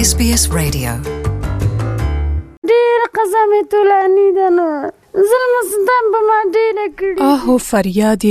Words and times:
اس 0.00 0.12
بي 0.18 0.26
اس 0.34 0.44
رادیو 0.52 0.92
ډېر 2.70 3.00
قسمه 3.16 3.56
تولانی 3.72 4.22
دنه 4.36 4.68
زلمه 5.32 5.60
ستان 5.72 6.04
په 6.12 6.20
ما 6.28 6.38
ډېره 6.54 6.84
کړې 7.00 7.26
اهو 7.30 7.56
فریاد 7.64 8.24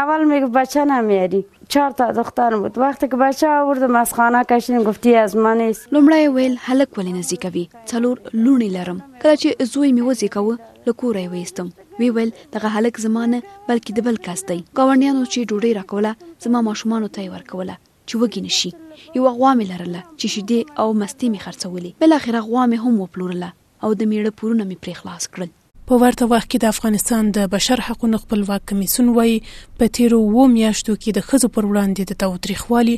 اول 0.00 0.22
میگه 0.30 0.48
بچه 0.56 0.80
نمیاری 0.92 1.40
چهار 1.74 1.92
تا 2.00 2.06
دختر 2.20 2.50
بود 2.64 2.74
وقتی 2.84 3.06
که 3.14 3.20
بچه 3.22 3.46
آوردم 3.60 3.94
از 4.02 4.12
خانه 4.18 4.40
کشیدم 4.52 4.82
گفتی 4.88 5.10
از 5.24 5.32
من 5.46 5.56
نیست 5.62 5.82
لومړی 5.92 6.22
ویل 6.36 6.54
هلک 6.68 6.90
ولې 6.96 7.12
نه 7.16 7.22
زیږوي 7.30 7.66
څلور 7.92 8.16
لوڼې 8.44 8.68
لرم 8.76 8.98
کله 9.24 9.36
چې 9.42 9.48
زوی 9.72 9.90
مې 9.96 10.04
وزیږوه 10.10 10.54
له 10.86 10.92
کوره 11.02 11.20
یې 11.22 11.32
وایستم 11.34 11.68
وی 12.00 12.08
ویل 12.16 12.30
دغه 12.54 12.68
هلک 12.78 12.94
زمانه 13.08 13.38
بلکې 13.68 13.90
د 14.00 14.10
بل 14.10 14.16
کس 14.30 14.40
دی 14.48 14.58
ګاونډیانو 14.76 15.24
چې 15.32 15.40
ډوډۍ 15.48 15.70
راکوله 15.82 16.12
زما 16.48 16.58
ماشومان 16.70 17.02
ته 17.14 17.20
یې 17.22 17.34
ورکوله 17.38 17.74
چې 18.10 18.20
وګی 18.22 18.42
نشي 18.46 18.70
یو 19.18 19.30
غوا 19.38 19.50
مې 19.58 19.66
لرله 19.70 20.02
چې 20.18 20.26
شیدې 20.34 20.60
او 20.82 20.88
مستې 21.00 21.26
مې 21.32 21.44
خرڅولې 21.44 21.90
بل 22.04 22.16
اخر 22.18 22.38
غوا 22.48 22.64
مې 22.72 22.88
هم 22.88 22.94
وپلورله 23.06 23.50
او 23.84 23.90
د 24.00 24.02
میړه 24.10 24.32
پورونه 24.42 24.64
مې 24.70 24.78
پرې 24.82 24.98
خلاص 25.00 25.24
کړل 25.34 25.54
په 25.90 26.02
ورته 26.02 26.26
وخت 26.32 26.48
کې 26.50 26.62
د 26.64 26.74
افغانستان 26.74 27.30
د 27.36 27.48
بشر 27.54 27.80
حقوقو 27.88 28.20
خپلواک 28.24 28.66
کمیسون 28.72 29.08
وای 29.14 29.32
په 29.78 29.94
تیر 29.98 30.12
وو 30.18 30.44
میاشتو 30.56 30.96
کې 30.98 31.16
د 31.18 31.26
خزو 31.30 31.50
پر 31.56 31.66
وړاندې 31.70 32.10
د 32.12 32.20
تاوتریخوالي 32.24 32.94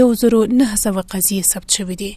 یو 0.00 0.08
زرو 0.24 0.42
نه 0.58 0.76
سوه 0.84 1.06
قضیه 1.14 1.50
ثبت 1.54 1.78
شوې 1.78 2.00
دي 2.02 2.12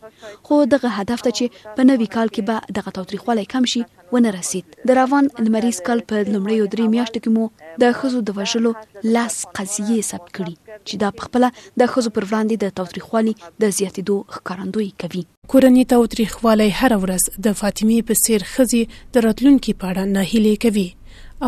خو 0.51 0.63
دغه 0.77 0.95
هدف 1.03 1.29
ته 1.29 1.39
چې 1.41 1.77
په 1.81 1.89
نوي 1.93 2.11
کال 2.19 2.35
کې 2.35 2.43
به 2.51 2.81
دغه 2.81 2.97
تاوتریخوالي 3.01 3.47
کم 3.57 3.71
شي 3.75 3.85
ونه 4.13 4.31
رسید 4.39 4.65
د 4.91 4.97
روان 5.01 5.25
لمریز 5.47 5.79
کال 5.87 6.01
په 6.11 6.17
لومړی 6.35 6.59
او 6.63 6.67
درې 6.75 6.87
میاشتو 6.95 7.19
کې 7.23 7.31
مو 7.35 7.45
د 7.83 7.97
خزو 8.01 8.19
د 8.29 8.37
وژلو 8.39 8.71
لاس 9.17 9.35
قضیه 9.59 9.99
ثبت 10.11 10.31
کړي 10.37 10.55
چې 10.87 10.95
دا 11.03 11.09
په 11.17 11.23
خپل 11.29 11.43
د 11.83 11.91
خزو 11.95 12.09
پر 12.19 12.23
وړاندې 12.29 12.57
د 12.65 12.77
توتریخوالي 12.81 13.35
د 13.65 13.75
زیاتیدو 13.79 14.17
ښکارندوی 14.37 14.89
کوي 15.05 15.23
کورنۍ 15.55 15.85
توتریخوالي 15.95 16.69
هر 16.83 16.93
ورځ 17.05 17.23
د 17.49 17.59
فاطمی 17.63 17.99
په 18.11 18.21
سیر 18.25 18.43
خزي 18.55 18.83
د 19.17 19.27
راتلونکو 19.27 19.71
په 19.83 19.93
اړه 19.93 20.05
نه 20.15 20.23
هلي 20.35 20.55
کوي 20.67 20.89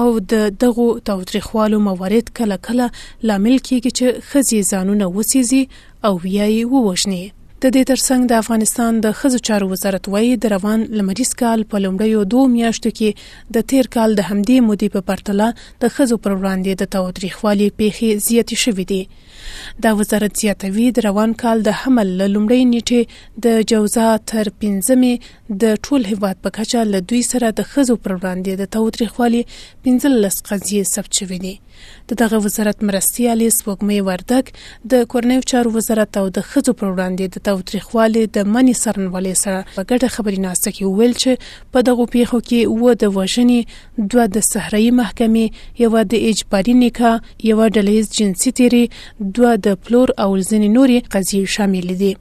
او 0.00 0.06
د 0.34 0.46
دغه 0.66 0.86
توتریخوالو 1.10 1.76
موارد 1.88 2.26
کله 2.42 2.56
کله 2.68 2.86
لامل 3.28 3.56
کیږي 3.66 3.90
چې 3.98 4.06
خزي 4.30 4.60
ځانونه 4.70 5.06
وسیزي 5.18 5.62
او 6.06 6.12
ویایي 6.24 6.62
ووښني 6.72 7.24
د 7.64 7.70
دې 7.74 7.84
ترڅنګ 7.90 8.26
د 8.30 8.34
افغانستان 8.40 8.98
د 9.04 9.14
خزو 9.20 9.38
چارو 9.46 9.68
وزارت 9.70 10.08
وایي 10.14 10.34
د 10.42 10.52
روان 10.52 10.82
لمریز 10.98 11.30
کال 11.40 11.64
په 11.72 11.80
لومړیو 11.86 12.20
دوه 12.34 12.50
میاشتو 12.52 12.92
کې 12.98 13.56
د 13.56 13.64
تیر 13.72 13.88
کال 13.96 14.14
د 14.20 14.28
همدې 14.28 14.58
مودې 14.66 14.92
په 14.96 15.02
پرتله 15.08 15.48
د 15.84 15.92
خزو 15.96 16.18
پر 16.26 16.36
وړاندې 16.36 16.78
د 16.82 16.92
تاوتریخوالي 16.96 17.68
پیښې 17.72 18.26
زیاتې 18.26 18.66
شوې 18.66 18.84
دي 18.92 19.82
د 19.86 19.98
وزارت 20.02 20.38
زیاتوي 20.42 20.84
د 20.94 21.06
روان 21.08 21.32
کال 21.42 21.62
د 21.70 21.76
حمل 21.80 22.08
لومړۍ 22.20 22.68
نیټه 22.72 23.44
د 23.48 23.60
جوزا 23.74 24.06
تر 24.34 24.52
15مې 24.64 25.54
د 25.66 25.78
ټول 25.88 26.08
هیواد 26.12 26.40
په 26.46 26.54
کچه 26.60 26.86
له 26.92 27.04
دوی 27.12 27.22
سره 27.32 27.52
د 27.62 27.68
خزو 27.72 27.98
پر 28.06 28.16
وړاندې 28.18 28.62
د 28.62 28.72
تاوتریخوالي 28.78 29.42
15 29.88 30.44
قضیه 30.52 30.92
ثبت 30.94 31.20
شوې 31.22 31.42
دي 31.46 31.56
د 32.12 32.18
دغه 32.22 32.38
وزارت 32.46 32.80
مرستیالي 32.90 33.50
سوګمې 33.56 34.08
وردک 34.08 34.88
د 34.94 35.10
کورنیو 35.14 35.44
چارو 35.54 35.74
وزارت 35.80 36.18
او 36.22 36.26
د 36.40 36.48
خزو 36.52 36.72
پر 36.82 36.88
وړاندې 36.94 37.44
د 37.47 37.47
تاوتریخوالی 37.48 38.22
د 38.34 38.38
منی 38.54 38.72
سرنوالي 38.82 39.32
سره 39.42 39.60
په 39.74 39.80
ګډه 39.90 40.08
خبریناسته 40.16 40.68
کې 40.74 40.84
ویل 40.98 41.14
چې 41.22 41.30
په 41.76 41.86
دغه 41.90 42.04
پیښو 42.16 42.38
کې 42.48 42.60
و 42.82 42.98
د 43.04 43.16
وژنې 43.16 43.60
دوه 44.12 44.24
د 44.36 44.46
صحرایي 44.52 44.90
محکمې 45.00 45.46
یو 45.86 45.92
د 46.14 46.28
اجباري 46.32 46.74
نکاح 46.84 47.14
یو 47.50 47.60
ډلهیز 47.74 48.06
جنسي 48.20 48.50
تیری 48.62 48.84
دوه 49.34 49.52
د 49.66 49.82
پلور 49.82 50.08
او 50.22 50.30
ځینې 50.48 50.68
نوري 50.80 50.98
قضیې 51.12 51.44
شامل 51.58 51.88
دي 52.02 52.12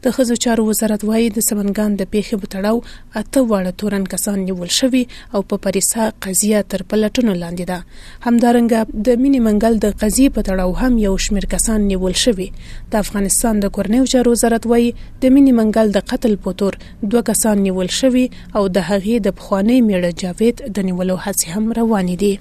د 0.07 0.17
خزو 0.19 0.39
چارو 0.47 0.67
وزارت 0.71 1.05
وایي 1.11 1.29
د 1.41 1.47
سمنګان 1.51 2.01
د 2.01 2.11
پیښې 2.13 2.41
په 2.41 2.55
تړاو 2.57 2.81
اته 2.93 3.47
واړه 3.51 3.81
تورن 3.85 4.09
کسان 4.17 4.41
نیول 4.47 4.75
شوي 4.81 5.05
او 5.33 5.41
په 5.49 5.55
پریسا 5.65 6.03
قضیه 6.25 6.59
تر 6.73 6.79
پلټنو 6.93 7.33
لاندې 7.43 7.65
ده 7.71 7.79
همدارنګه 8.27 8.79
د 9.07 9.09
مینی 9.23 9.39
منګل 9.47 9.73
د 9.85 9.87
قضیه 10.03 10.29
په 10.37 10.41
تړاو 10.49 10.71
هم 10.81 10.93
یو 11.07 11.13
شمیر 11.27 11.45
کسان 11.55 11.79
نیول 11.93 12.15
شوي 12.25 12.47
د 12.91 12.93
افغانستان 13.03 13.53
د 13.63 13.65
کورنیو 13.79 14.09
چارو 14.15 14.29
وزارت 14.35 14.63
وایي 14.73 14.89
د 14.99 15.23
مینی 15.37 15.53
منګل 15.61 15.87
د 15.97 15.99
قتل 16.13 16.33
پوتور 16.45 16.73
دوه 17.09 17.21
کسان 17.31 17.55
نیول 17.69 17.89
شوي 18.01 18.25
او 18.57 18.63
د 18.75 18.77
هغې 18.89 19.15
د 19.29 19.37
بخوانی 19.41 19.77
میړه 19.87 20.11
جاوید 20.23 20.57
د 20.79 20.87
نیولو 20.91 21.15
هڅې 21.25 21.45
هم 21.55 21.63
روانې 21.81 22.15
دي 22.23 22.33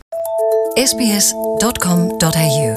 sbs.com.au 0.88 2.72